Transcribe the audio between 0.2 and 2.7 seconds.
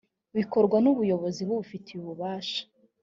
bikorwa n ubuyobozi bubifitiye ububasha